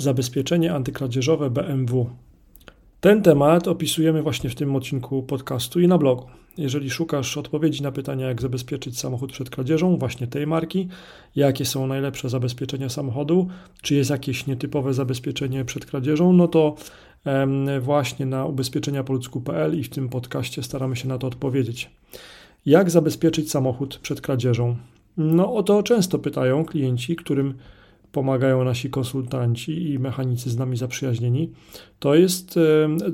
[0.00, 2.10] Zabezpieczenie antykradzieżowe BMW.
[3.00, 6.26] Ten temat opisujemy właśnie w tym odcinku podcastu i na blogu.
[6.58, 10.88] Jeżeli szukasz odpowiedzi na pytania, jak zabezpieczyć samochód przed kradzieżą, właśnie tej marki,
[11.36, 13.48] jakie są najlepsze zabezpieczenia samochodu,
[13.82, 16.76] czy jest jakieś nietypowe zabezpieczenie przed kradzieżą, no to
[17.80, 21.90] właśnie na ubezpieczeniapoludzku.pl i w tym podcaście staramy się na to odpowiedzieć.
[22.66, 24.76] Jak zabezpieczyć samochód przed kradzieżą?
[25.16, 27.54] No o to często pytają klienci, którym
[28.18, 31.52] pomagają nasi konsultanci i mechanicy z nami zaprzyjaźnieni.
[31.98, 32.58] To jest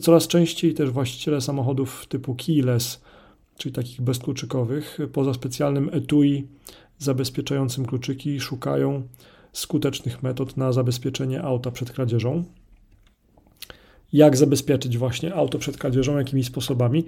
[0.00, 3.02] coraz częściej też właściciele samochodów typu keyless,
[3.58, 6.48] czyli takich bezkluczykowych, poza specjalnym etui
[6.98, 9.02] zabezpieczającym kluczyki, szukają
[9.52, 12.44] skutecznych metod na zabezpieczenie auta przed kradzieżą.
[14.12, 17.04] Jak zabezpieczyć właśnie auto przed kradzieżą, jakimi sposobami?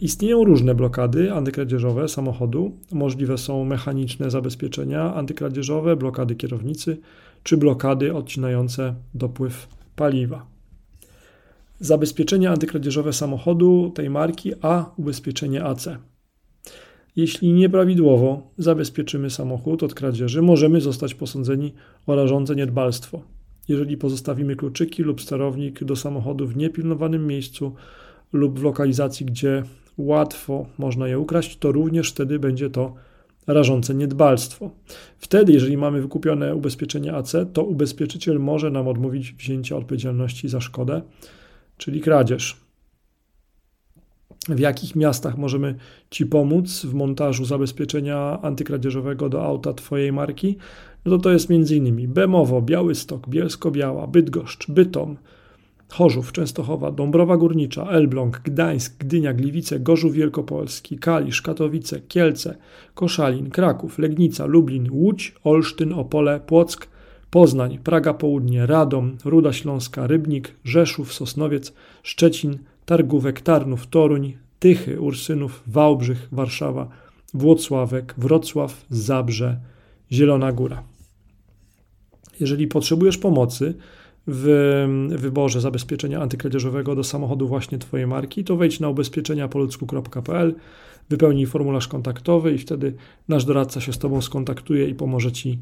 [0.00, 2.76] Istnieją różne blokady antykradzieżowe samochodu.
[2.92, 6.98] Możliwe są mechaniczne zabezpieczenia antykradzieżowe, blokady kierownicy
[7.42, 10.46] czy blokady odcinające dopływ paliwa.
[11.80, 15.88] Zabezpieczenie antykradzieżowe samochodu tej marki, a ubezpieczenie AC.
[17.16, 21.72] Jeśli nieprawidłowo zabezpieczymy samochód od kradzieży, możemy zostać posądzeni
[22.06, 23.22] o rażące niedbalstwo.
[23.68, 27.74] Jeżeli pozostawimy kluczyki lub sterownik do samochodu w niepilnowanym miejscu
[28.32, 29.62] lub w lokalizacji, gdzie
[29.98, 32.94] łatwo można je ukraść, to również wtedy będzie to
[33.46, 34.70] rażące niedbalstwo.
[35.18, 41.02] Wtedy, jeżeli mamy wykupione ubezpieczenie AC, to ubezpieczyciel może nam odmówić wzięcia odpowiedzialności za szkodę,
[41.76, 42.61] czyli kradzież
[44.48, 45.74] w jakich miastach możemy
[46.10, 50.56] Ci pomóc w montażu zabezpieczenia antykradzieżowego do auta Twojej marki,
[51.04, 52.12] no to to jest m.in.
[52.12, 55.16] Bemowo, Białystok, Bielsko-Biała, Bydgoszcz, Bytom,
[55.92, 62.56] Chorzów, Częstochowa, Dąbrowa Górnicza, Elbląg, Gdańsk, Gdynia, Gliwice, Gorzów Wielkopolski, Kalisz, Katowice, Kielce,
[62.94, 66.88] Koszalin, Kraków, Legnica, Lublin, Łódź, Olsztyn, Opole, Płock,
[67.30, 71.72] Poznań, Praga Południe, Radom, Ruda Śląska, Rybnik, Rzeszów, Sosnowiec,
[72.02, 72.58] Szczecin,
[72.92, 76.88] Targówek, Tarnów, Toruń, Tychy, Ursynów, Wałbrzych, Warszawa,
[77.34, 79.60] Włocławek, Wrocław, Zabrze,
[80.12, 80.82] Zielona Góra.
[82.40, 83.74] Jeżeli potrzebujesz pomocy
[84.26, 90.54] w wyborze zabezpieczenia antykradzieżowego do samochodu właśnie Twojej marki, to wejdź na ubezpieczeniapoludzku.pl,
[91.10, 92.94] wypełnij formularz kontaktowy i wtedy
[93.28, 95.58] nasz doradca się z Tobą skontaktuje i pomoże Ci